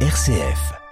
RCF. 0.00 0.85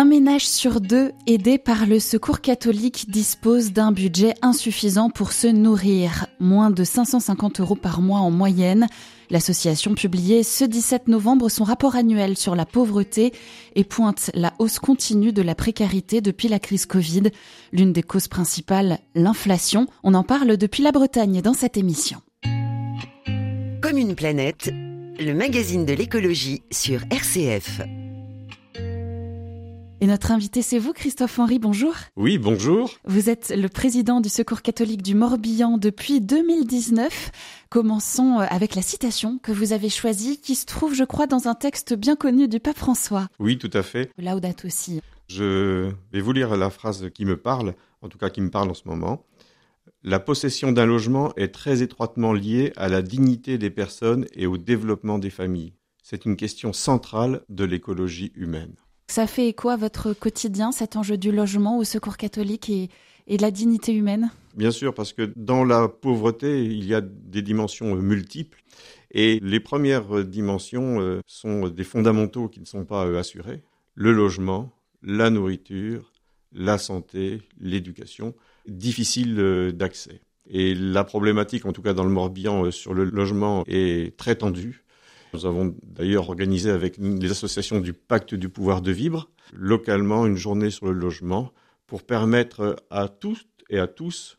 Un 0.00 0.06
ménage 0.06 0.48
sur 0.48 0.80
deux 0.80 1.12
aidé 1.26 1.58
par 1.58 1.84
le 1.84 2.00
Secours 2.00 2.40
catholique 2.40 3.10
dispose 3.10 3.70
d'un 3.72 3.92
budget 3.92 4.32
insuffisant 4.40 5.10
pour 5.10 5.32
se 5.32 5.46
nourrir, 5.46 6.24
moins 6.38 6.70
de 6.70 6.84
550 6.84 7.60
euros 7.60 7.74
par 7.74 8.00
mois 8.00 8.20
en 8.20 8.30
moyenne. 8.30 8.86
L'association 9.28 9.94
publiait 9.94 10.42
ce 10.42 10.64
17 10.64 11.08
novembre 11.08 11.50
son 11.50 11.64
rapport 11.64 11.96
annuel 11.96 12.38
sur 12.38 12.56
la 12.56 12.64
pauvreté 12.64 13.34
et 13.74 13.84
pointe 13.84 14.30
la 14.32 14.54
hausse 14.58 14.78
continue 14.78 15.34
de 15.34 15.42
la 15.42 15.54
précarité 15.54 16.22
depuis 16.22 16.48
la 16.48 16.58
crise 16.58 16.86
Covid. 16.86 17.24
L'une 17.70 17.92
des 17.92 18.02
causes 18.02 18.28
principales, 18.28 19.00
l'inflation. 19.14 19.86
On 20.02 20.14
en 20.14 20.22
parle 20.22 20.56
depuis 20.56 20.82
la 20.82 20.92
Bretagne 20.92 21.42
dans 21.42 21.52
cette 21.52 21.76
émission. 21.76 22.22
Comme 23.82 23.98
une 23.98 24.14
planète, 24.14 24.70
le 24.72 25.34
magazine 25.34 25.84
de 25.84 25.92
l'écologie 25.92 26.62
sur 26.70 27.02
RCF. 27.10 27.82
Et 30.02 30.06
notre 30.06 30.30
invité, 30.30 30.62
c'est 30.62 30.78
vous, 30.78 30.94
Christophe 30.94 31.38
Henry, 31.38 31.58
bonjour. 31.58 31.92
Oui, 32.16 32.38
bonjour. 32.38 32.90
Vous 33.04 33.28
êtes 33.28 33.52
le 33.54 33.68
président 33.68 34.22
du 34.22 34.30
Secours 34.30 34.62
catholique 34.62 35.02
du 35.02 35.14
Morbihan 35.14 35.76
depuis 35.76 36.22
2019. 36.22 37.30
Commençons 37.68 38.38
avec 38.38 38.76
la 38.76 38.80
citation 38.80 39.38
que 39.38 39.52
vous 39.52 39.74
avez 39.74 39.90
choisie, 39.90 40.40
qui 40.40 40.54
se 40.54 40.64
trouve, 40.64 40.94
je 40.94 41.04
crois, 41.04 41.26
dans 41.26 41.48
un 41.48 41.54
texte 41.54 41.92
bien 41.92 42.16
connu 42.16 42.48
du 42.48 42.60
pape 42.60 42.78
François. 42.78 43.28
Oui, 43.38 43.58
tout 43.58 43.68
à 43.74 43.82
fait. 43.82 44.10
Laudate 44.16 44.64
aussi. 44.64 45.02
Je 45.28 45.90
vais 46.12 46.20
vous 46.22 46.32
lire 46.32 46.56
la 46.56 46.70
phrase 46.70 47.10
qui 47.12 47.26
me 47.26 47.36
parle, 47.36 47.74
en 48.00 48.08
tout 48.08 48.16
cas 48.16 48.30
qui 48.30 48.40
me 48.40 48.48
parle 48.48 48.70
en 48.70 48.74
ce 48.74 48.88
moment. 48.88 49.26
La 50.02 50.18
possession 50.18 50.72
d'un 50.72 50.86
logement 50.86 51.34
est 51.36 51.52
très 51.52 51.82
étroitement 51.82 52.32
liée 52.32 52.72
à 52.76 52.88
la 52.88 53.02
dignité 53.02 53.58
des 53.58 53.70
personnes 53.70 54.24
et 54.32 54.46
au 54.46 54.56
développement 54.56 55.18
des 55.18 55.28
familles. 55.28 55.74
C'est 56.02 56.24
une 56.24 56.36
question 56.36 56.72
centrale 56.72 57.42
de 57.50 57.64
l'écologie 57.64 58.32
humaine. 58.34 58.76
Ça 59.10 59.26
fait 59.26 59.52
quoi 59.54 59.74
votre 59.74 60.12
quotidien, 60.12 60.70
cet 60.70 60.94
enjeu 60.94 61.16
du 61.16 61.32
logement 61.32 61.78
au 61.78 61.82
secours 61.82 62.16
catholique 62.16 62.70
et, 62.70 62.90
et 63.26 63.38
de 63.38 63.42
la 63.42 63.50
dignité 63.50 63.92
humaine? 63.92 64.30
Bien 64.54 64.70
sûr, 64.70 64.94
parce 64.94 65.12
que 65.12 65.32
dans 65.34 65.64
la 65.64 65.88
pauvreté, 65.88 66.64
il 66.64 66.84
y 66.86 66.94
a 66.94 67.00
des 67.00 67.42
dimensions 67.42 67.96
euh, 67.96 68.00
multiples. 68.00 68.62
Et 69.10 69.40
les 69.42 69.58
premières 69.58 70.18
euh, 70.18 70.22
dimensions 70.22 71.00
euh, 71.00 71.18
sont 71.26 71.66
des 71.66 71.82
fondamentaux 71.82 72.46
qui 72.46 72.60
ne 72.60 72.64
sont 72.64 72.84
pas 72.84 73.02
assurés. 73.18 73.64
Le 73.96 74.12
logement, 74.12 74.70
la 75.02 75.28
nourriture, 75.28 76.12
la 76.52 76.78
santé, 76.78 77.42
l'éducation, 77.60 78.32
difficile 78.68 79.72
d'accès. 79.74 80.20
Et 80.48 80.72
la 80.76 81.02
problématique, 81.02 81.66
en 81.66 81.72
tout 81.72 81.82
cas 81.82 81.94
dans 81.94 82.04
le 82.04 82.10
Morbihan, 82.10 82.70
sur 82.70 82.94
le 82.94 83.02
logement 83.02 83.64
est 83.66 84.16
très 84.16 84.36
tendue. 84.36 84.84
Nous 85.32 85.46
avons 85.46 85.74
d'ailleurs 85.82 86.28
organisé 86.28 86.70
avec 86.70 86.96
les 86.98 87.30
associations 87.30 87.80
du 87.80 87.92
Pacte 87.92 88.34
du 88.34 88.48
pouvoir 88.48 88.82
de 88.82 88.90
vivre, 88.90 89.30
localement, 89.52 90.26
une 90.26 90.36
journée 90.36 90.70
sur 90.70 90.86
le 90.86 90.92
logement 90.92 91.52
pour 91.86 92.02
permettre 92.02 92.76
à 92.90 93.08
toutes 93.08 93.46
et 93.68 93.78
à 93.78 93.86
tous 93.86 94.38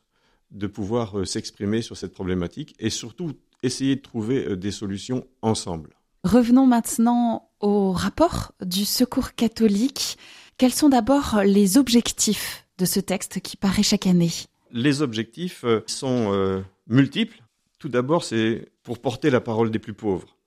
de 0.51 0.67
pouvoir 0.67 1.19
euh, 1.19 1.25
s'exprimer 1.25 1.81
sur 1.81 1.95
cette 1.95 2.13
problématique 2.13 2.75
et 2.79 2.89
surtout 2.89 3.33
essayer 3.63 3.95
de 3.95 4.01
trouver 4.01 4.45
euh, 4.45 4.57
des 4.57 4.71
solutions 4.71 5.25
ensemble. 5.41 5.91
Revenons 6.23 6.67
maintenant 6.67 7.49
au 7.61 7.93
rapport 7.93 8.51
du 8.61 8.85
Secours 8.85 9.33
catholique. 9.33 10.17
Quels 10.57 10.73
sont 10.73 10.89
d'abord 10.89 11.41
les 11.45 11.77
objectifs 11.77 12.67
de 12.77 12.85
ce 12.85 12.99
texte 12.99 13.39
qui 13.39 13.57
paraît 13.57 13.83
chaque 13.83 14.07
année? 14.07 14.31
Les 14.71 15.01
objectifs 15.01 15.63
euh, 15.63 15.81
sont 15.87 16.63
multiples. 16.87 17.41
Tout 17.79 17.89
d'abord, 17.89 18.23
c'est 18.23 18.71
pour 18.83 18.99
porter 18.99 19.29
la 19.29 19.41
parole 19.41 19.71
des 19.71 19.79
plus 19.79 19.93
pauvres 19.93 20.37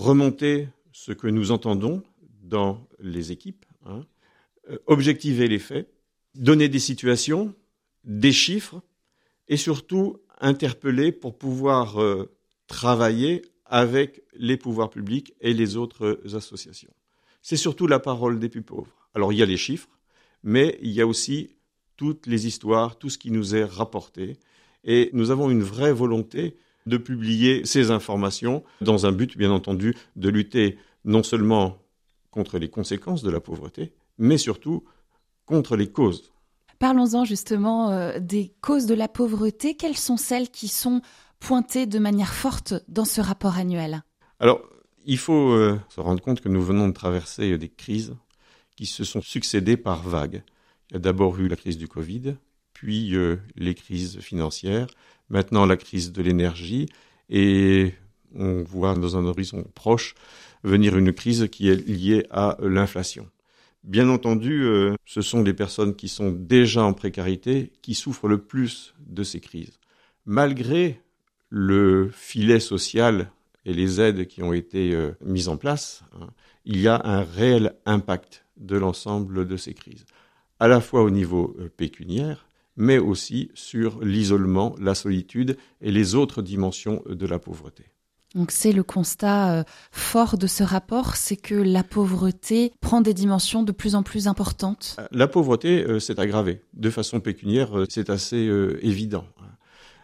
remonter 0.00 0.68
ce 0.92 1.12
que 1.12 1.28
nous 1.28 1.50
entendons 1.50 2.02
dans 2.42 2.88
les 2.98 3.32
équipes, 3.32 3.66
hein, 3.84 4.06
euh, 4.70 4.78
objectiver 4.86 5.46
les 5.46 5.58
faits, 5.58 5.92
donner 6.34 6.68
des 6.68 6.78
situations, 6.78 7.54
des 8.04 8.32
chiffres, 8.32 8.82
et 9.48 9.56
surtout 9.56 10.16
interpeller 10.40 11.12
pour 11.12 11.36
pouvoir 11.36 12.00
euh, 12.00 12.30
travailler 12.66 13.42
avec 13.66 14.22
les 14.34 14.56
pouvoirs 14.56 14.90
publics 14.90 15.34
et 15.40 15.52
les 15.52 15.76
autres 15.76 16.20
associations. 16.34 16.92
C'est 17.42 17.56
surtout 17.56 17.86
la 17.86 17.98
parole 17.98 18.38
des 18.38 18.48
plus 18.48 18.62
pauvres. 18.62 19.06
Alors 19.14 19.32
il 19.32 19.38
y 19.38 19.42
a 19.42 19.46
les 19.46 19.56
chiffres, 19.56 19.98
mais 20.42 20.78
il 20.80 20.92
y 20.92 21.00
a 21.00 21.06
aussi 21.06 21.56
toutes 21.96 22.26
les 22.26 22.46
histoires, 22.46 22.98
tout 22.98 23.10
ce 23.10 23.18
qui 23.18 23.30
nous 23.30 23.54
est 23.54 23.64
rapporté, 23.64 24.38
et 24.82 25.10
nous 25.12 25.30
avons 25.30 25.50
une 25.50 25.62
vraie 25.62 25.92
volonté 25.92 26.56
de 26.86 26.96
publier 26.96 27.64
ces 27.64 27.90
informations 27.90 28.64
dans 28.80 29.06
un 29.06 29.12
but, 29.12 29.36
bien 29.36 29.50
entendu, 29.50 29.94
de 30.16 30.28
lutter 30.28 30.78
non 31.04 31.22
seulement 31.22 31.78
contre 32.30 32.58
les 32.58 32.68
conséquences 32.68 33.22
de 33.22 33.30
la 33.30 33.40
pauvreté, 33.40 33.92
mais 34.18 34.38
surtout 34.38 34.84
contre 35.46 35.76
les 35.76 35.90
causes. 35.90 36.32
Parlons-en 36.78 37.24
justement 37.24 37.90
euh, 37.90 38.18
des 38.18 38.54
causes 38.60 38.86
de 38.86 38.94
la 38.94 39.08
pauvreté. 39.08 39.74
Quelles 39.74 39.96
sont 39.96 40.16
celles 40.16 40.48
qui 40.48 40.68
sont 40.68 41.02
pointées 41.38 41.86
de 41.86 41.98
manière 41.98 42.32
forte 42.32 42.74
dans 42.88 43.04
ce 43.04 43.20
rapport 43.20 43.56
annuel? 43.56 44.02
Alors, 44.38 44.62
il 45.04 45.18
faut 45.18 45.50
euh, 45.50 45.78
se 45.88 46.00
rendre 46.00 46.22
compte 46.22 46.40
que 46.40 46.48
nous 46.48 46.62
venons 46.62 46.88
de 46.88 46.94
traverser 46.94 47.58
des 47.58 47.68
crises 47.68 48.14
qui 48.76 48.86
se 48.86 49.04
sont 49.04 49.20
succédées 49.20 49.76
par 49.76 50.02
vagues. 50.02 50.42
Il 50.90 50.94
y 50.94 50.96
a 50.96 51.00
d'abord 51.00 51.38
eu 51.38 51.48
la 51.48 51.56
crise 51.56 51.76
du 51.76 51.88
Covid, 51.88 52.36
puis 52.80 53.14
euh, 53.14 53.36
les 53.56 53.74
crises 53.74 54.20
financières, 54.20 54.86
maintenant 55.28 55.66
la 55.66 55.76
crise 55.76 56.12
de 56.12 56.22
l'énergie, 56.22 56.86
et 57.28 57.92
on 58.34 58.62
voit 58.62 58.94
dans 58.94 59.18
un 59.18 59.26
horizon 59.26 59.66
proche 59.74 60.14
venir 60.64 60.96
une 60.96 61.12
crise 61.12 61.46
qui 61.52 61.68
est 61.68 61.86
liée 61.86 62.24
à 62.30 62.56
l'inflation. 62.62 63.28
Bien 63.84 64.08
entendu, 64.08 64.62
euh, 64.62 64.94
ce 65.04 65.20
sont 65.20 65.42
les 65.42 65.52
personnes 65.52 65.94
qui 65.94 66.08
sont 66.08 66.30
déjà 66.30 66.82
en 66.82 66.94
précarité 66.94 67.70
qui 67.82 67.92
souffrent 67.92 68.28
le 68.28 68.38
plus 68.38 68.94
de 69.06 69.24
ces 69.24 69.40
crises. 69.40 69.78
Malgré 70.24 71.02
le 71.50 72.10
filet 72.14 72.60
social 72.60 73.30
et 73.66 73.74
les 73.74 74.00
aides 74.00 74.26
qui 74.26 74.42
ont 74.42 74.54
été 74.54 74.94
euh, 74.94 75.10
mises 75.22 75.48
en 75.48 75.58
place, 75.58 76.02
hein, 76.18 76.28
il 76.64 76.80
y 76.80 76.88
a 76.88 76.98
un 77.04 77.24
réel 77.24 77.74
impact 77.84 78.46
de 78.56 78.78
l'ensemble 78.78 79.46
de 79.46 79.58
ces 79.58 79.74
crises, 79.74 80.06
à 80.58 80.66
la 80.66 80.80
fois 80.80 81.02
au 81.02 81.10
niveau 81.10 81.54
pécuniaire, 81.76 82.46
mais 82.76 82.98
aussi 82.98 83.50
sur 83.54 84.02
l'isolement, 84.02 84.74
la 84.80 84.94
solitude 84.94 85.56
et 85.80 85.90
les 85.90 86.14
autres 86.14 86.42
dimensions 86.42 87.02
de 87.08 87.26
la 87.26 87.38
pauvreté. 87.38 87.84
Donc 88.34 88.52
c'est 88.52 88.72
le 88.72 88.84
constat 88.84 89.52
euh, 89.52 89.64
fort 89.90 90.38
de 90.38 90.46
ce 90.46 90.62
rapport, 90.62 91.16
c'est 91.16 91.36
que 91.36 91.54
la 91.54 91.82
pauvreté 91.82 92.72
prend 92.80 93.00
des 93.00 93.12
dimensions 93.12 93.64
de 93.64 93.72
plus 93.72 93.96
en 93.96 94.04
plus 94.04 94.28
importantes. 94.28 94.96
Euh, 95.00 95.06
la 95.10 95.26
pauvreté 95.26 95.84
euh, 95.84 95.98
s'est 95.98 96.20
aggravée. 96.20 96.60
De 96.74 96.90
façon 96.90 97.18
pécuniaire, 97.18 97.70
c'est 97.88 98.08
assez 98.08 98.48
évident. 98.82 99.24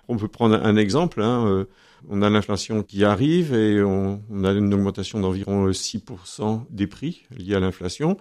On 0.09 0.17
peut 0.17 0.29
prendre 0.29 0.55
un 0.55 0.77
exemple. 0.77 1.23
Hein, 1.23 1.67
on 2.09 2.23
a 2.23 2.31
l'inflation 2.31 2.83
qui 2.83 3.05
arrive 3.05 3.55
et 3.55 3.83
on, 3.83 4.23
on 4.31 4.45
a 4.45 4.53
une 4.53 4.73
augmentation 4.73 5.21
d'environ 5.21 5.71
6% 5.71 6.65
des 6.71 6.87
prix 6.87 7.25
liés 7.37 7.55
à 7.55 7.61
l'inflation 7.61 8.17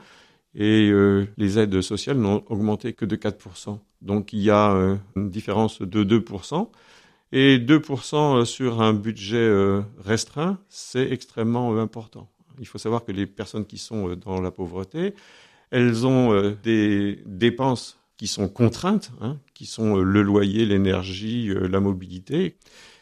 et 0.56 0.90
euh, 0.90 1.28
les 1.38 1.60
aides 1.60 1.82
sociales 1.82 2.18
n'ont 2.18 2.44
augmenté 2.48 2.94
que 2.94 3.06
de 3.06 3.18
4%. 3.18 3.78
Donc 4.02 4.32
il 4.32 4.40
y 4.40 4.50
a 4.50 4.72
euh, 4.72 4.96
une 5.16 5.30
différence 5.30 5.82
de 5.82 6.04
2%. 6.04 6.70
Et 7.34 7.60
2% 7.60 8.46
sur 8.46 8.82
un 8.82 8.94
budget 8.94 9.36
euh, 9.36 9.82
restreint, 10.00 10.58
c'est 10.70 11.12
extrêmement 11.12 11.78
important. 11.78 12.30
Il 12.60 12.68
faut 12.68 12.78
savoir 12.78 13.04
que 13.04 13.12
les 13.12 13.26
personnes 13.26 13.66
qui 13.66 13.78
sont 13.78 14.16
dans 14.16 14.40
la 14.40 14.52
pauvreté, 14.52 15.14
elles 15.72 16.08
ont 16.08 16.56
des 16.64 17.22
dépenses 17.26 18.00
qui 18.16 18.28
sont 18.28 18.48
contraintes, 18.48 19.12
hein, 19.20 19.38
qui 19.54 19.66
sont 19.66 19.98
le 19.98 20.22
loyer, 20.22 20.66
l'énergie, 20.66 21.50
la 21.54 21.82
mobilité. 21.82 22.56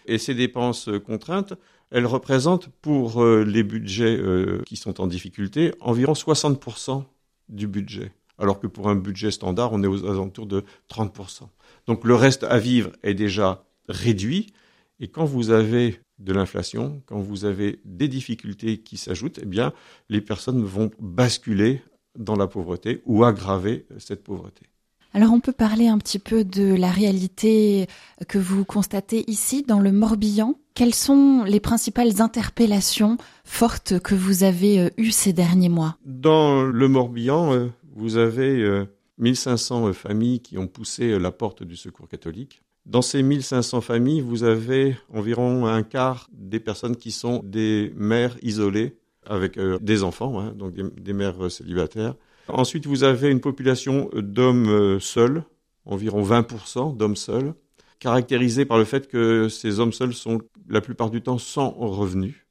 Et 0.08 0.18
ces 0.18 0.34
dépenses 0.34 0.90
contraintes, 1.06 1.54
elles 1.92 2.08
représentent 2.08 2.70
pour 2.82 3.24
les 3.24 3.62
budgets 3.62 4.20
qui 4.66 4.76
sont 4.76 5.00
en 5.02 5.06
difficulté 5.06 5.74
environ 5.82 6.14
60% 6.14 7.04
du 7.50 7.68
budget. 7.68 8.12
Alors 8.38 8.60
que 8.60 8.68
pour 8.68 8.90
un 8.90 8.96
budget 8.96 9.32
standard, 9.32 9.72
on 9.74 9.84
est 9.84 9.88
aux 9.88 10.06
alentours 10.06 10.48
de 10.48 10.64
30%. 10.90 11.48
Donc 11.88 12.04
le 12.04 12.16
reste 12.16 12.44
à 12.44 12.58
vivre 12.60 12.92
est 13.04 13.14
déjà 13.14 13.64
réduit. 13.88 14.54
Et 15.00 15.08
quand 15.08 15.26
vous 15.26 15.52
avez 15.52 16.00
de 16.20 16.34
l'inflation, 16.34 17.02
quand 17.06 17.20
vous 17.20 17.46
avez 17.46 17.80
des 17.86 18.08
difficultés 18.08 18.80
qui 18.80 18.98
s'ajoutent, 18.98 19.40
eh 19.42 19.46
bien, 19.46 19.74
les 20.10 20.22
personnes 20.22 20.64
vont 20.64 20.92
basculer 21.00 21.82
dans 22.18 22.36
la 22.36 22.48
pauvreté 22.48 23.02
ou 23.06 23.24
aggraver 23.24 23.86
cette 23.98 24.24
pauvreté. 24.24 24.68
Alors 25.16 25.32
on 25.32 25.40
peut 25.40 25.52
parler 25.52 25.88
un 25.88 26.00
petit 26.00 26.18
peu 26.18 26.44
de 26.44 26.74
la 26.74 26.90
réalité 26.90 27.88
que 28.28 28.40
vous 28.40 28.66
constatez 28.66 29.24
ici 29.30 29.62
dans 29.62 29.80
le 29.80 29.92
Morbihan. 29.92 30.56
Quelles 30.74 30.96
sont 30.96 31.44
les 31.44 31.60
principales 31.60 32.20
interpellations 32.20 33.18
fortes 33.46 34.00
que 34.00 34.16
vous 34.16 34.44
avez 34.44 34.80
euh, 34.80 34.90
eues 34.98 35.12
ces 35.12 35.32
derniers 35.32 35.70
mois? 35.70 35.98
Dans 36.04 36.64
le 36.64 36.88
Morbihan, 36.88 37.54
euh, 37.54 37.68
vous 37.96 38.18
avez 38.18 38.86
1500 39.20 39.90
euh, 39.90 39.94
familles 39.94 40.40
qui 40.40 40.58
ont 40.58 40.68
poussé 40.68 41.20
la 41.20 41.32
porte 41.32 41.62
du 41.62 41.76
secours 41.76 42.08
catholique. 42.08 42.64
Dans 42.88 43.04
ces 43.04 43.22
1500 43.22 43.82
familles, 43.82 44.22
vous 44.22 44.44
avez 44.44 44.98
environ 45.14 45.68
un 45.68 45.84
quart 45.84 46.28
des 46.34 46.60
personnes 46.60 46.96
qui 46.96 47.12
sont 47.12 47.44
des 47.44 47.94
mères 47.96 48.36
isolées 48.42 48.98
avec 49.28 49.58
des 49.58 50.04
enfants, 50.04 50.40
hein, 50.40 50.54
donc 50.58 50.74
des 50.74 51.14
mères 51.14 51.50
célibataires. 51.50 52.16
Ensuite, 52.48 52.86
vous 52.86 53.04
avez 53.04 53.30
une 53.30 53.40
population 53.40 54.10
d'hommes 54.14 54.70
euh, 54.70 55.00
seuls, 55.00 55.44
environ 55.86 56.24
20% 56.24 56.98
d'hommes 56.98 57.16
seuls, 57.16 57.54
caractérisés 58.00 58.66
par 58.66 58.78
le 58.78 58.84
fait 58.84 59.08
que 59.08 59.48
ces 59.48 59.80
hommes 59.80 59.94
seuls 59.94 60.14
sont 60.14 60.42
la 60.68 60.82
plupart 60.82 61.10
du 61.10 61.22
temps 61.22 61.38
sans 61.38 61.70
revenus. 61.70 62.46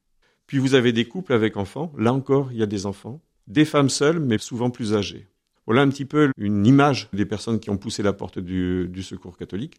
Puis 0.47 0.59
vous 0.59 0.75
avez 0.75 0.93
des 0.93 1.07
couples 1.07 1.33
avec 1.33 1.57
enfants, 1.57 1.93
là 1.99 2.13
encore 2.13 2.53
il 2.53 2.59
y 2.59 2.63
a 2.63 2.67
des 2.67 2.87
enfants, 2.87 3.21
des 3.47 3.65
femmes 3.65 3.91
seules 3.91 4.19
mais 4.19 4.39
souvent 4.39 4.71
plus 4.71 4.95
âgées. 4.95 5.29
Voilà 5.67 5.83
un 5.83 5.89
petit 5.89 6.05
peu 6.05 6.31
une 6.37 6.67
image 6.67 7.09
des 7.13 7.27
personnes 7.27 7.61
qui 7.61 7.71
ont 7.71 7.77
poussé 7.77 8.03
la 8.03 8.13
porte 8.13 8.39
du, 8.39 9.03
secours 9.03 9.37
catholique. 9.37 9.77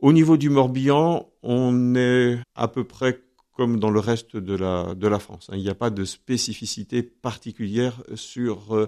Au 0.00 0.12
niveau 0.12 0.36
du 0.36 0.50
Morbihan, 0.50 1.28
on 1.42 1.94
est 1.94 2.38
à 2.54 2.68
peu 2.68 2.84
près 2.84 3.20
comme 3.52 3.78
dans 3.78 3.90
le 3.90 4.00
reste 4.00 4.36
de 4.36 4.56
la, 4.56 4.94
de 4.94 5.06
la 5.06 5.20
France. 5.20 5.48
Hein. 5.50 5.56
Il 5.56 5.62
n'y 5.62 5.68
a 5.68 5.76
pas 5.76 5.90
de 5.90 6.04
spécificité 6.04 7.02
particulière 7.02 8.02
sur 8.16 8.74
euh, 8.74 8.80
euh, 8.82 8.86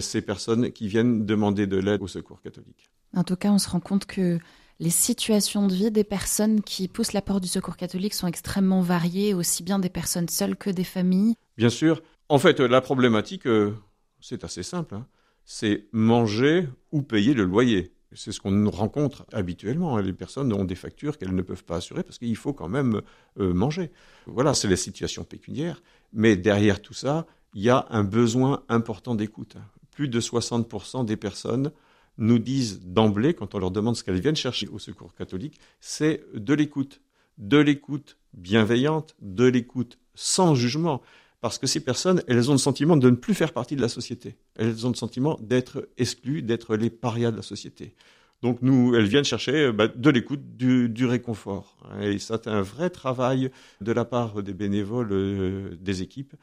ces 0.00 0.20
personnes 0.20 0.72
qui 0.72 0.88
viennent 0.88 1.24
demander 1.24 1.66
de 1.66 1.78
l'aide 1.78 2.02
au 2.02 2.06
secours 2.06 2.42
catholique. 2.42 2.90
En 3.16 3.24
tout 3.24 3.36
cas, 3.36 3.50
on 3.50 3.58
se 3.58 3.68
rend 3.68 3.80
compte 3.80 4.04
que 4.04 4.38
les 4.80 4.90
situations 4.90 5.66
de 5.66 5.74
vie 5.74 5.90
des 5.90 6.04
personnes 6.04 6.62
qui 6.62 6.88
poussent 6.88 7.12
la 7.12 7.20
porte 7.20 7.42
du 7.42 7.48
secours 7.48 7.76
catholique 7.76 8.14
sont 8.14 8.26
extrêmement 8.26 8.80
variées, 8.80 9.34
aussi 9.34 9.62
bien 9.62 9.78
des 9.78 9.90
personnes 9.90 10.28
seules 10.28 10.56
que 10.56 10.70
des 10.70 10.84
familles. 10.84 11.34
Bien 11.58 11.68
sûr. 11.68 12.02
En 12.30 12.38
fait, 12.38 12.60
la 12.60 12.80
problématique, 12.80 13.46
euh, 13.46 13.74
c'est 14.20 14.42
assez 14.42 14.62
simple. 14.62 14.94
Hein. 14.94 15.06
C'est 15.44 15.88
manger 15.92 16.66
ou 16.92 17.02
payer 17.02 17.34
le 17.34 17.44
loyer. 17.44 17.92
C'est 18.12 18.32
ce 18.32 18.40
qu'on 18.40 18.70
rencontre 18.70 19.26
habituellement. 19.32 19.96
Hein. 19.98 20.02
Les 20.02 20.14
personnes 20.14 20.52
ont 20.52 20.64
des 20.64 20.74
factures 20.74 21.18
qu'elles 21.18 21.34
ne 21.34 21.42
peuvent 21.42 21.64
pas 21.64 21.76
assurer 21.76 22.02
parce 22.02 22.18
qu'il 22.18 22.34
faut 22.36 22.54
quand 22.54 22.68
même 22.68 23.02
euh, 23.38 23.52
manger. 23.52 23.90
Voilà, 24.26 24.54
c'est 24.54 24.68
la 24.68 24.76
situation 24.76 25.24
pécuniaire. 25.24 25.82
Mais 26.14 26.36
derrière 26.36 26.80
tout 26.80 26.94
ça, 26.94 27.26
il 27.54 27.62
y 27.62 27.70
a 27.70 27.86
un 27.90 28.04
besoin 28.04 28.62
important 28.68 29.14
d'écoute. 29.14 29.56
Plus 29.92 30.08
de 30.08 30.20
60% 30.20 31.04
des 31.04 31.16
personnes 31.16 31.72
nous 32.18 32.38
disent 32.38 32.80
d'emblée, 32.82 33.34
quand 33.34 33.54
on 33.54 33.58
leur 33.58 33.70
demande 33.70 33.96
ce 33.96 34.04
qu'elles 34.04 34.20
viennent 34.20 34.36
chercher 34.36 34.68
au 34.68 34.78
secours 34.78 35.14
catholique, 35.14 35.58
c'est 35.80 36.24
de 36.34 36.54
l'écoute. 36.54 37.00
De 37.38 37.58
l'écoute 37.58 38.18
bienveillante, 38.34 39.16
de 39.20 39.44
l'écoute 39.44 39.98
sans 40.14 40.54
jugement. 40.54 41.00
Parce 41.40 41.58
que 41.58 41.66
ces 41.66 41.80
personnes, 41.80 42.22
elles 42.28 42.50
ont 42.50 42.54
le 42.54 42.58
sentiment 42.58 42.96
de 42.96 43.08
ne 43.08 43.16
plus 43.16 43.34
faire 43.34 43.52
partie 43.52 43.74
de 43.74 43.80
la 43.80 43.88
société. 43.88 44.36
Elles 44.56 44.86
ont 44.86 44.90
le 44.90 44.94
sentiment 44.94 45.38
d'être 45.40 45.88
exclues, 45.96 46.42
d'être 46.42 46.76
les 46.76 46.90
parias 46.90 47.30
de 47.30 47.36
la 47.36 47.42
société. 47.42 47.94
Donc 48.42 48.62
nous, 48.62 48.94
elles 48.94 49.06
viennent 49.06 49.24
chercher 49.24 49.66
euh, 49.66 49.72
bah, 49.72 49.88
de 49.88 50.10
l'écoute, 50.10 50.56
du, 50.56 51.06
réconfort. 51.06 51.76
Et 52.00 52.18
c'est 52.18 52.46
un 52.46 52.62
vrai 52.62 52.90
travail 52.90 53.50
de 53.80 53.92
la 53.92 54.04
part 54.04 54.42
des 54.42 54.54
bénévoles 54.54 55.12
euh, 55.12 55.76
des 55.80 56.02
équipes 56.02 56.34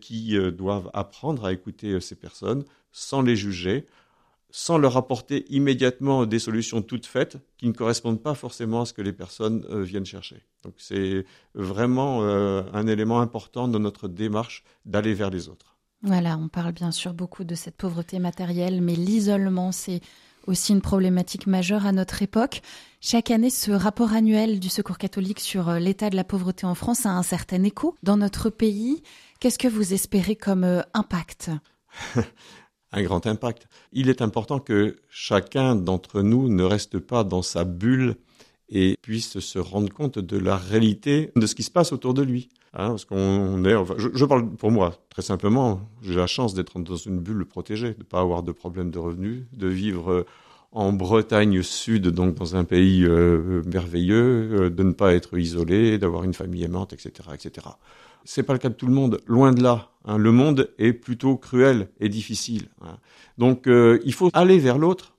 qui 0.00 0.36
euh, 0.36 0.50
doivent 0.50 0.90
apprendre 0.94 1.44
à 1.44 1.52
écouter 1.52 2.00
ces 2.00 2.14
personnes 2.14 2.64
sans 2.92 3.22
les 3.22 3.36
juger, 3.36 3.86
sans 4.50 4.78
leur 4.78 4.96
apporter 4.96 5.44
immédiatement 5.52 6.26
des 6.26 6.38
solutions 6.38 6.80
toutes 6.80 7.06
faites 7.06 7.38
qui 7.58 7.66
ne 7.66 7.72
correspondent 7.72 8.22
pas 8.22 8.34
forcément 8.34 8.82
à 8.82 8.86
ce 8.86 8.92
que 8.92 9.02
les 9.02 9.12
personnes 9.12 9.66
viennent 9.82 10.06
chercher. 10.06 10.44
Donc 10.62 10.74
c'est 10.78 11.24
vraiment 11.54 12.22
un 12.22 12.86
élément 12.86 13.20
important 13.20 13.66
de 13.66 13.78
notre 13.78 14.06
démarche 14.06 14.62
d'aller 14.84 15.12
vers 15.12 15.30
les 15.30 15.48
autres. 15.48 15.74
Voilà, 16.02 16.38
on 16.38 16.48
parle 16.48 16.72
bien 16.72 16.92
sûr 16.92 17.14
beaucoup 17.14 17.42
de 17.42 17.56
cette 17.56 17.76
pauvreté 17.76 18.20
matérielle, 18.20 18.80
mais 18.80 18.94
l'isolement, 18.94 19.72
c'est 19.72 20.00
aussi 20.46 20.72
une 20.72 20.80
problématique 20.80 21.46
majeure 21.46 21.86
à 21.86 21.92
notre 21.92 22.22
époque. 22.22 22.62
Chaque 23.00 23.30
année, 23.30 23.50
ce 23.50 23.70
rapport 23.70 24.12
annuel 24.12 24.60
du 24.60 24.68
Secours 24.68 24.98
catholique 24.98 25.40
sur 25.40 25.68
euh, 25.68 25.78
l'état 25.78 26.10
de 26.10 26.16
la 26.16 26.24
pauvreté 26.24 26.66
en 26.66 26.74
France 26.74 27.06
a 27.06 27.10
un 27.10 27.22
certain 27.22 27.62
écho 27.62 27.96
dans 28.02 28.16
notre 28.16 28.50
pays. 28.50 29.02
Qu'est-ce 29.40 29.58
que 29.58 29.68
vous 29.68 29.92
espérez 29.92 30.36
comme 30.36 30.64
euh, 30.64 30.82
impact? 30.94 31.50
Un 32.92 33.02
grand 33.02 33.26
impact. 33.26 33.66
Il 33.92 34.08
est 34.08 34.22
important 34.22 34.60
que 34.60 34.96
chacun 35.08 35.74
d'entre 35.74 36.22
nous 36.22 36.48
ne 36.48 36.62
reste 36.62 37.00
pas 37.00 37.24
dans 37.24 37.42
sa 37.42 37.64
bulle 37.64 38.14
et 38.68 38.96
puisse 39.02 39.38
se 39.38 39.58
rendre 39.58 39.92
compte 39.92 40.18
de 40.18 40.38
la 40.38 40.56
réalité 40.56 41.30
de 41.36 41.46
ce 41.46 41.54
qui 41.54 41.62
se 41.62 41.70
passe 41.70 41.92
autour 41.92 42.14
de 42.14 42.22
lui. 42.22 42.48
Hein, 42.76 42.88
parce 42.88 43.04
qu'on 43.04 43.64
est, 43.64 43.74
enfin, 43.74 43.94
je, 43.98 44.24
parle 44.24 44.50
pour 44.50 44.72
moi, 44.72 44.98
très 45.08 45.22
simplement, 45.22 45.80
j'ai 46.02 46.16
la 46.16 46.26
chance 46.26 46.54
d'être 46.54 46.80
dans 46.80 46.96
une 46.96 47.20
bulle 47.20 47.46
protégée, 47.46 47.92
de 47.92 47.98
ne 47.98 48.04
pas 48.04 48.20
avoir 48.20 48.42
de 48.42 48.50
problème 48.50 48.90
de 48.90 48.98
revenus, 48.98 49.44
de 49.52 49.68
vivre 49.68 50.10
euh, 50.10 50.26
en 50.72 50.92
Bretagne 50.92 51.62
Sud, 51.62 52.08
donc 52.08 52.34
dans 52.34 52.56
un 52.56 52.64
pays 52.64 53.04
euh, 53.04 53.62
merveilleux, 53.72 54.64
euh, 54.64 54.70
de 54.70 54.82
ne 54.82 54.90
pas 54.90 55.14
être 55.14 55.38
isolé, 55.38 55.98
d'avoir 55.98 56.24
une 56.24 56.34
famille 56.34 56.64
aimante, 56.64 56.92
etc., 56.92 57.28
etc. 57.32 57.68
C'est 58.24 58.42
pas 58.42 58.54
le 58.54 58.58
cas 58.58 58.70
de 58.70 58.74
tout 58.74 58.88
le 58.88 58.94
monde, 58.94 59.20
loin 59.28 59.52
de 59.52 59.62
là. 59.62 59.92
Hein. 60.04 60.18
Le 60.18 60.32
monde 60.32 60.68
est 60.78 60.94
plutôt 60.94 61.36
cruel 61.36 61.90
et 62.00 62.08
difficile. 62.08 62.66
Hein. 62.82 62.96
Donc, 63.38 63.66
il 63.68 64.12
faut 64.14 64.30
aller 64.32 64.58
vers 64.58 64.78
l'autre, 64.78 65.14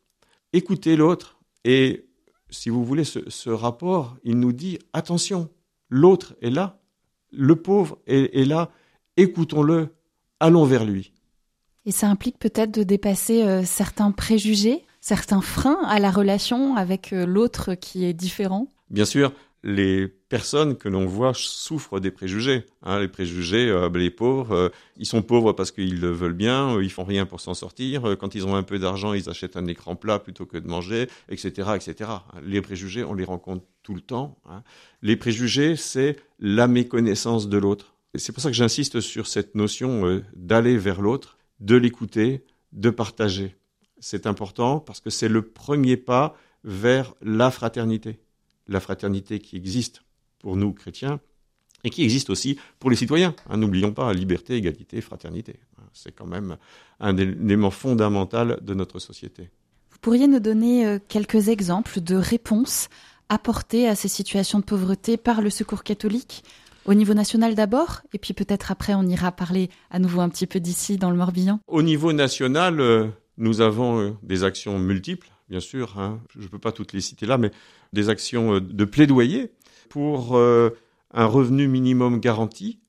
écouter 0.52 0.96
l'autre, 0.98 1.38
et 1.64 2.05
si 2.56 2.70
vous 2.70 2.84
voulez, 2.84 3.04
ce, 3.04 3.20
ce 3.30 3.50
rapport, 3.50 4.18
il 4.24 4.40
nous 4.40 4.54
dit 4.54 4.80
attention, 4.94 5.50
l'autre 5.90 6.36
est 6.42 6.50
là, 6.50 6.80
le 7.32 7.56
pauvre 7.56 8.00
est, 8.08 8.48
là, 8.48 8.70
écoutons-le, 9.18 9.90
allons 10.40 10.66
vers 10.66 10.86
lui. 10.86 11.14
Et 11.86 11.92
ça 11.92 12.08
implique 12.08 12.40
peut-être 12.40 12.72
de 12.72 12.84
dépasser 12.84 13.44
euh, 13.44 13.64
certains 13.64 14.12
préjugés, 14.12 14.84
certains 15.02 15.42
freins 15.42 15.84
à 15.86 16.00
la 16.00 16.10
relation 16.10 16.76
avec 16.76 17.14
euh, 17.14 17.26
l'autre 17.26 17.76
qui 17.76 18.06
est 18.06 18.14
différent? 18.14 18.68
Bien 18.90 19.06
sûr, 19.06 19.34
les 19.64 20.08
personnes 20.36 20.76
que 20.76 20.90
l'on 20.90 21.06
voit 21.06 21.32
souffrent 21.34 22.02
des 22.02 22.12
préjugés. 22.12 22.66
Hein. 22.84 23.00
les 23.00 23.08
préjugés, 23.08 23.70
euh, 23.70 23.90
les 23.90 24.10
pauvres, 24.10 24.70
ils 24.98 25.06
sont 25.06 25.22
pauvres 25.22 25.54
parce 25.54 25.72
qu'ils 25.72 26.02
le 26.02 26.12
veulent 26.12 26.34
bien, 26.34 26.82
ils 26.82 26.92
font 26.92 27.06
rien 27.06 27.26
pour 27.26 27.40
s'en 27.40 27.54
sortir. 27.54 28.18
Quand 28.20 28.36
ils 28.36 28.46
ont 28.46 28.56
un 28.56 28.64
peu 28.64 28.78
d'argent, 28.78 29.14
ils 29.14 29.30
achètent 29.30 29.56
un 29.56 29.68
écran 29.68 29.96
plat 29.96 30.20
plutôt 30.20 30.46
que 30.46 30.58
de 30.58 30.68
manger, 30.68 31.08
etc., 31.30 31.70
etc. 31.76 32.10
Les 32.44 32.60
préjugés, 32.60 33.06
on 33.06 33.14
les 33.14 33.24
rencontre 33.24 33.64
tout 33.82 33.96
le 33.96 34.02
temps. 34.02 34.38
Hein. 34.50 34.62
Les 35.02 35.16
préjugés, 35.16 35.78
c'est 35.78 36.18
la 36.40 36.68
méconnaissance 36.68 37.48
de 37.48 37.58
l'autre. 37.58 37.94
C'est 38.16 38.34
pour 38.34 38.44
ça 38.44 38.50
que 38.50 38.56
j'insiste 38.56 39.00
sur 39.00 39.28
cette 39.28 39.56
notion 39.56 40.06
euh, 40.06 40.24
d'aller 40.36 40.78
vers 40.78 41.02
l'autre, 41.02 41.38
de 41.62 41.76
l'écouter, 41.76 42.44
de 42.74 42.90
partager. 42.90 43.56
C'est 44.00 44.28
important 44.28 44.80
parce 44.82 45.00
que 45.00 45.10
c'est 45.10 45.30
le 45.30 45.44
premier 45.44 45.96
pas 45.96 46.36
vers 46.66 47.14
la 47.22 47.52
fraternité. 47.52 48.20
La 48.68 48.80
fraternité 48.80 49.40
qui 49.40 49.56
existe 49.56 50.02
pour 50.46 50.58
nous 50.58 50.74
chrétiens 50.74 51.20
et 51.84 51.90
qui 51.90 52.04
existe 52.04 52.30
aussi 52.30 52.60
pour 52.78 52.92
les 52.92 52.96
citoyens. 52.96 53.34
Hein, 53.50 53.58
n'oublions 53.58 53.92
pas 53.92 54.14
liberté, 54.14 54.54
égalité, 54.56 55.02
fraternité. 55.02 55.56
C'est 55.92 56.12
quand 56.12 56.28
même 56.28 56.58
un 57.00 57.18
élément 57.18 57.72
fondamental 57.72 58.60
de 58.62 58.76
notre 58.76 59.00
société. 59.00 59.50
Vous 59.90 59.98
pourriez 60.02 60.28
nous 60.28 60.40
donner 60.40 60.86
euh, 60.86 61.00
quelques 61.08 61.48
exemples 61.48 62.00
de 62.00 62.14
réponses 62.14 62.90
apportées 63.28 63.88
à 63.88 63.96
ces 63.96 64.08
situations 64.08 64.60
de 64.60 64.66
pauvreté 64.66 65.18
par 65.18 65.42
le 65.42 65.50
Secours 65.50 65.84
catholique 65.84 66.44
au 66.86 66.94
niveau 66.94 67.16
national 67.16 67.56
d'abord, 67.56 68.02
et 68.14 68.20
puis 68.20 68.36
peut-être 68.36 68.70
après 68.70 68.94
on 68.94 69.08
ira 69.08 69.32
parler 69.32 69.72
à 69.90 69.98
nouveau 69.98 70.22
un 70.22 70.30
petit 70.30 70.46
peu 70.46 70.60
d'ici 70.60 70.98
dans 70.98 71.10
le 71.10 71.18
Morbihan. 71.18 71.60
Au 71.66 71.82
niveau 71.82 72.14
national, 72.14 72.80
euh, 72.80 73.08
nous 73.40 73.62
avons 73.62 74.00
euh, 74.00 74.12
des 74.22 74.44
actions 74.44 74.78
multiples, 74.78 75.30
bien 75.50 75.60
sûr, 75.60 75.98
hein. 75.98 76.22
je 76.38 76.44
ne 76.44 76.48
peux 76.50 76.60
pas 76.60 76.72
toutes 76.72 76.94
les 76.94 77.02
citer 77.02 77.26
là, 77.26 77.40
mais 77.40 77.50
des 77.94 78.10
actions 78.10 78.60
de 78.60 78.86
plaidoyer 78.86 79.50
pour 79.90 80.38
un 80.38 81.26
revenu 81.26 81.68
minimum 81.68 82.20
garanti 82.20 82.80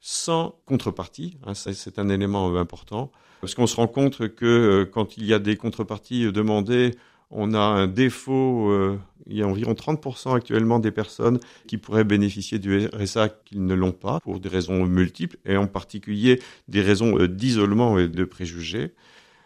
sans 0.00 0.58
contrepartie. 0.66 1.38
Hein, 1.46 1.54
c'est 1.54 1.98
un 1.98 2.08
élément 2.08 2.56
important, 2.56 3.10
parce 3.40 3.54
qu'on 3.54 3.66
se 3.66 3.76
rend 3.76 3.88
compte 3.88 4.28
que 4.34 4.88
quand 4.92 5.16
il 5.16 5.26
y 5.26 5.34
a 5.34 5.38
des 5.38 5.56
contreparties 5.56 6.32
demandées, 6.32 6.96
on 7.30 7.54
a 7.54 7.60
un 7.60 7.86
défaut, 7.86 8.70
euh, 8.70 8.98
il 9.26 9.36
y 9.36 9.42
a 9.42 9.46
environ 9.46 9.72
30% 9.72 10.34
actuellement 10.34 10.80
des 10.80 10.90
personnes 10.90 11.38
qui 11.68 11.78
pourraient 11.78 12.04
bénéficier 12.04 12.58
du 12.58 12.86
RSA 12.88 13.28
qui 13.28 13.58
ne 13.58 13.74
l'ont 13.74 13.92
pas 13.92 14.20
pour 14.20 14.40
des 14.40 14.48
raisons 14.48 14.84
multiples 14.84 15.36
et 15.44 15.56
en 15.56 15.68
particulier 15.68 16.40
des 16.68 16.82
raisons 16.82 17.18
euh, 17.18 17.28
d'isolement 17.28 17.98
et 17.98 18.08
de 18.08 18.24
préjugés. 18.24 18.94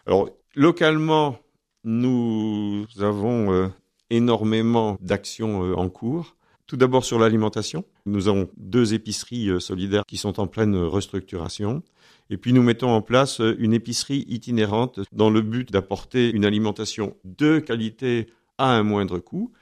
Alors 0.06 0.30
localement, 0.54 1.38
nous 1.84 2.86
avons 3.00 3.52
euh, 3.52 3.68
énormément 4.08 4.96
d'actions 5.02 5.74
en 5.76 5.88
cours. 5.90 6.36
Tout 6.66 6.76
d'abord 6.76 7.04
sur 7.04 7.18
l'alimentation. 7.18 7.84
Nous 8.06 8.28
avons 8.28 8.48
deux 8.56 8.94
épiceries 8.94 9.60
solidaires 9.60 10.04
qui 10.06 10.16
sont 10.16 10.40
en 10.40 10.46
pleine 10.46 10.76
restructuration. 10.76 11.82
Et 12.30 12.38
puis 12.38 12.54
nous 12.54 12.62
mettons 12.62 12.90
en 12.90 13.02
place 13.02 13.40
une 13.58 13.74
épicerie 13.74 14.24
itinérante 14.28 15.00
dans 15.12 15.28
le 15.28 15.42
but 15.42 15.70
d'apporter 15.70 16.30
une 16.30 16.44
alimentation 16.44 17.16
de 17.24 17.58
qualité 17.58 18.28
à 18.56 18.70
un 18.76 18.82
moindre 18.82 19.18
coût 19.18 19.52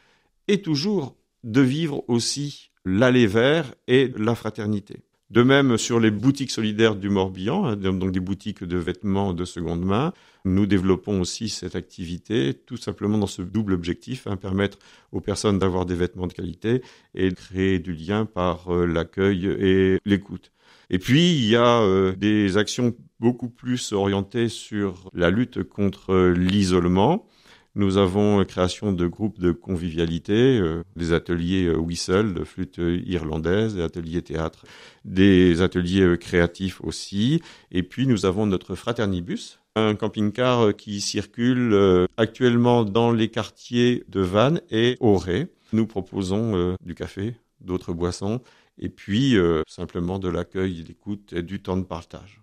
et 0.47 0.63
toujours 0.63 1.17
de 1.43 1.61
vivre 1.61 2.05
aussi 2.09 2.71
l'aller 2.85 3.27
vert 3.27 3.75
et 3.89 4.13
la 4.17 4.35
fraternité. 4.35 5.03
De 5.33 5.43
même, 5.43 5.79
sur 5.79 5.99
les 5.99 6.11
boutiques 6.11 6.51
solidaires 6.51 6.95
du 6.95 7.09
Morbihan, 7.09 7.65
hein, 7.65 7.77
donc 7.77 8.13
des 8.13 8.21
boutiques 8.21 8.65
de 8.65 8.77
vêtements 8.77 9.33
de 9.33 9.47
seconde 9.47 9.83
main, 9.83 10.13
nous 10.45 10.67
développons 10.67 11.23
aussi 11.23 11.49
cette 11.49 11.75
activité 11.75 12.53
tout 12.53 12.77
simplement 12.77 13.17
dans 13.17 13.27
ce 13.27 13.41
double 13.41 13.73
objectif, 13.73 14.27
hein, 14.27 14.37
permettre 14.37 14.79
aux 15.11 15.23
personnes 15.23 15.59
d'avoir 15.59 15.87
des 15.87 15.95
vêtements 15.95 16.27
de 16.27 16.35
qualité 16.35 16.83
et 17.15 17.33
créer 17.33 17.79
du 17.79 17.95
lien 17.95 18.27
par 18.27 18.75
euh, 18.75 18.85
l'accueil 18.85 19.47
et 19.47 20.01
l'écoute. 20.05 20.53
Et 20.91 20.99
puis, 20.99 21.33
il 21.33 21.47
y 21.47 21.57
a 21.57 21.81
euh, 21.81 22.13
des 22.15 22.59
actions 22.59 22.95
beaucoup 23.19 23.49
plus 23.49 23.93
orientées 23.93 24.51
sur 24.51 25.09
la 25.15 25.31
lutte 25.31 25.63
contre 25.63 26.35
l'isolement. 26.37 27.27
Nous 27.75 27.97
avons 27.97 28.45
création 28.45 28.93
de 28.93 29.07
groupes 29.07 29.41
de 29.41 29.51
convivialité, 29.51 30.59
euh, 30.59 30.83
des 30.95 31.15
ateliers 31.15 31.65
euh, 31.65 31.77
whistle, 31.77 32.35
de 32.35 32.45
flûte 32.45 32.79
irlandaise, 32.79 33.77
des 33.77 33.83
ateliers 33.83 34.21
théâtre, 34.21 34.67
des 35.07 35.63
ateliers 35.63 36.03
euh, 36.03 36.17
créatifs 36.17 36.83
aussi. 36.83 37.41
Et 37.71 37.83
puis 37.83 38.07
nous 38.07 38.27
avons 38.27 38.45
notre 38.45 38.75
fraternibus, 38.75 39.59
un 39.75 39.95
camping-car 39.95 40.77
qui 40.77 41.01
circule 41.01 42.07
actuellement 42.19 42.85
dans 42.85 43.11
les 43.11 43.29
quartiers 43.29 44.05
de 44.09 44.21
Vannes 44.21 44.61
et 44.71 44.99
Auray. 45.01 45.47
Nous 45.73 45.87
proposons 45.87 46.77
du 46.85 46.95
café, 46.95 47.37
d'autres 47.63 47.95
boissons, 47.95 48.43
et 48.79 48.91
puis 48.91 49.35
simplement 49.67 50.19
de 50.19 50.29
l'accueil, 50.29 50.83
d'écoute 50.83 51.33
et 51.33 51.43
du 51.43 51.63
temps 51.63 51.79
de 51.79 51.85
partage. 51.85 52.43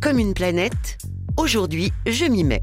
Comme 0.00 0.20
une 0.20 0.32
planète, 0.32 0.98
aujourd'hui 1.36 1.90
je 2.06 2.26
m'y 2.26 2.44
mets. 2.44 2.62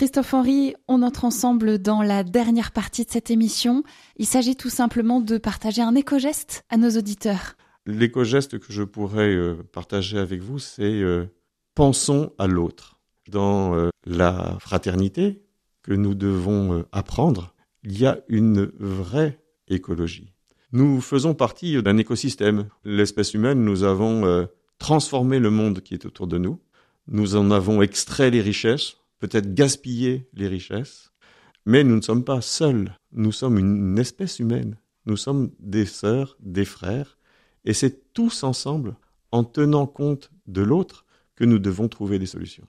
Christophe 0.00 0.32
Henry, 0.32 0.74
on 0.88 1.02
entre 1.02 1.26
ensemble 1.26 1.78
dans 1.78 2.00
la 2.00 2.24
dernière 2.24 2.72
partie 2.72 3.04
de 3.04 3.10
cette 3.10 3.30
émission. 3.30 3.84
Il 4.16 4.24
s'agit 4.24 4.56
tout 4.56 4.70
simplement 4.70 5.20
de 5.20 5.36
partager 5.36 5.82
un 5.82 5.94
éco-geste 5.94 6.64
à 6.70 6.78
nos 6.78 6.88
auditeurs. 6.96 7.58
L'éco-geste 7.84 8.58
que 8.58 8.72
je 8.72 8.82
pourrais 8.82 9.34
euh, 9.34 9.56
partager 9.74 10.16
avec 10.16 10.40
vous, 10.40 10.58
c'est 10.58 10.84
euh, 10.84 11.26
pensons 11.74 12.32
à 12.38 12.46
l'autre. 12.46 12.98
Dans 13.28 13.74
euh, 13.74 13.90
la 14.06 14.56
fraternité 14.58 15.42
que 15.82 15.92
nous 15.92 16.14
devons 16.14 16.82
apprendre, 16.92 17.54
il 17.82 18.00
y 18.00 18.06
a 18.06 18.20
une 18.28 18.72
vraie 18.78 19.38
écologie. 19.68 20.32
Nous 20.72 21.02
faisons 21.02 21.34
partie 21.34 21.82
d'un 21.82 21.98
écosystème. 21.98 22.70
L'espèce 22.84 23.34
humaine, 23.34 23.62
nous 23.62 23.82
avons 23.82 24.48
transformé 24.78 25.38
le 25.38 25.50
monde 25.50 25.82
qui 25.82 25.92
est 25.92 26.06
autour 26.06 26.26
de 26.26 26.38
nous. 26.38 26.58
Nous 27.06 27.36
en 27.36 27.50
avons 27.50 27.82
extrait 27.82 28.30
les 28.30 28.40
richesses 28.40 28.96
peut-être 29.20 29.54
gaspiller 29.54 30.28
les 30.34 30.48
richesses, 30.48 31.12
mais 31.66 31.84
nous 31.84 31.96
ne 31.96 32.00
sommes 32.00 32.24
pas 32.24 32.40
seuls, 32.40 32.96
nous 33.12 33.32
sommes 33.32 33.58
une 33.58 33.98
espèce 33.98 34.38
humaine, 34.38 34.76
nous 35.06 35.16
sommes 35.16 35.50
des 35.60 35.86
sœurs, 35.86 36.36
des 36.40 36.64
frères, 36.64 37.18
et 37.64 37.74
c'est 37.74 38.12
tous 38.12 38.42
ensemble, 38.42 38.96
en 39.30 39.44
tenant 39.44 39.86
compte 39.86 40.30
de 40.46 40.62
l'autre, 40.62 41.04
que 41.36 41.44
nous 41.44 41.58
devons 41.58 41.88
trouver 41.88 42.18
des 42.18 42.26
solutions. 42.26 42.66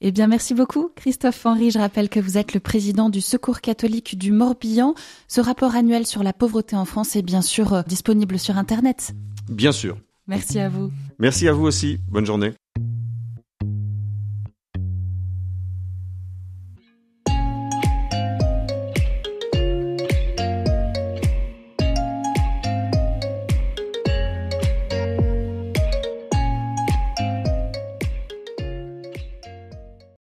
Eh 0.00 0.12
bien, 0.12 0.26
merci 0.26 0.54
beaucoup, 0.54 0.90
Christophe 0.94 1.46
Henry. 1.46 1.70
Je 1.70 1.78
rappelle 1.78 2.08
que 2.08 2.20
vous 2.20 2.36
êtes 2.36 2.52
le 2.52 2.60
président 2.60 3.08
du 3.08 3.20
Secours 3.20 3.60
catholique 3.60 4.18
du 4.18 4.32
Morbihan. 4.32 4.94
Ce 5.28 5.40
rapport 5.40 5.74
annuel 5.74 6.06
sur 6.06 6.22
la 6.22 6.32
pauvreté 6.32 6.76
en 6.76 6.84
France 6.84 7.16
est 7.16 7.22
bien 7.22 7.42
sûr 7.42 7.72
euh, 7.72 7.82
disponible 7.82 8.38
sur 8.38 8.58
Internet. 8.58 9.14
Bien 9.48 9.72
sûr. 9.72 9.96
Merci 10.26 10.58
à 10.58 10.68
vous. 10.68 10.90
Merci 11.18 11.48
à 11.48 11.52
vous 11.52 11.64
aussi. 11.64 11.98
Bonne 12.08 12.26
journée. 12.26 12.52